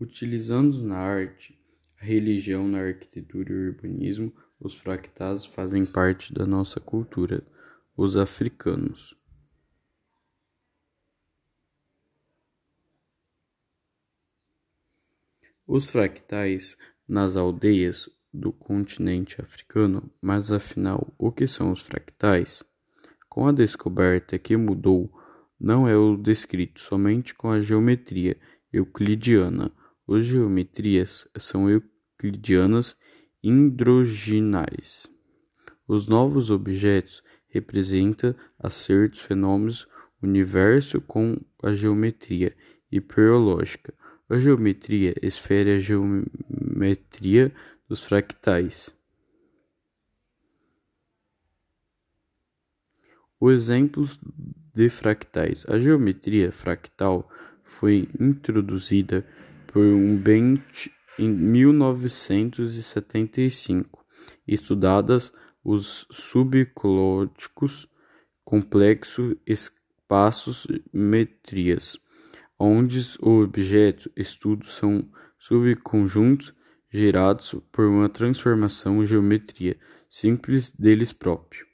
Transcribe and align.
Utilizados 0.00 0.82
na 0.82 0.96
arte, 0.96 1.60
a 2.00 2.04
religião, 2.06 2.66
na 2.66 2.80
arquitetura 2.80 3.52
e 3.52 3.68
urbanismo, 3.68 4.32
os 4.58 4.74
fractais 4.74 5.44
fazem 5.44 5.84
parte 5.84 6.32
da 6.32 6.46
nossa 6.46 6.80
cultura. 6.80 7.46
Os 7.94 8.16
africanos. 8.16 9.14
Os 15.66 15.90
fractais 15.90 16.78
nas 17.06 17.36
aldeias 17.36 18.08
do 18.32 18.52
continente 18.52 19.38
africano, 19.38 20.10
mas 20.22 20.50
afinal, 20.50 21.12
o 21.18 21.30
que 21.30 21.46
são 21.46 21.72
os 21.72 21.82
fractais? 21.82 22.62
Com 23.28 23.46
a 23.46 23.52
descoberta 23.52 24.38
que 24.38 24.56
mudou, 24.56 25.12
não 25.60 25.86
é 25.86 25.94
o 25.94 26.16
descrito 26.16 26.80
somente 26.80 27.34
com 27.34 27.50
a 27.50 27.60
geometria 27.60 28.40
euclidiana. 28.72 29.70
As 30.10 30.24
geometrias 30.24 31.28
são 31.38 31.70
euclidianas 31.70 32.96
hidroginais. 33.40 35.06
Os 35.86 36.08
novos 36.08 36.50
objetos 36.50 37.22
representam 37.48 38.34
a 38.58 38.68
certos 38.68 39.20
fenômenos 39.20 39.86
universo 40.20 41.00
com 41.00 41.40
a 41.62 41.72
geometria 41.72 42.56
hiperlógica. 42.90 43.94
A 44.28 44.36
geometria 44.40 45.14
esfera 45.22 45.76
a 45.76 45.78
geometria 45.78 47.52
dos 47.88 48.02
fractais. 48.02 48.92
O 53.38 53.48
exemplos 53.48 54.18
de 54.74 54.88
fractais. 54.88 55.64
A 55.68 55.78
geometria 55.78 56.50
fractal 56.50 57.30
foi 57.62 58.08
introduzida 58.18 59.24
por 59.72 59.84
um 59.84 60.16
Bench 60.16 60.92
em 61.18 61.28
1975, 61.28 64.06
estudadas 64.46 65.32
os 65.64 66.06
subclóticos 66.10 67.88
complexos 68.44 69.34
espaços 69.46 70.66
metrias, 70.92 71.96
onde 72.58 72.98
os 72.98 73.18
objetos 73.20 74.12
estudos 74.16 74.74
são 74.74 75.08
subconjuntos 75.38 76.52
gerados 76.90 77.54
por 77.70 77.86
uma 77.86 78.08
transformação 78.08 79.04
geometria 79.04 79.78
simples 80.08 80.72
deles 80.72 81.12
próprios. 81.12 81.69